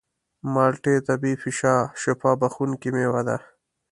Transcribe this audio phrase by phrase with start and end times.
[0.53, 1.51] مالټې طبیعي
[2.01, 3.37] شفا بښونکې مېوه ده.